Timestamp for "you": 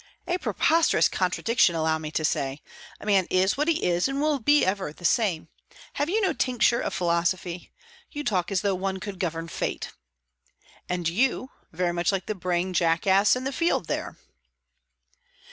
6.09-6.19, 8.11-8.23, 11.07-11.51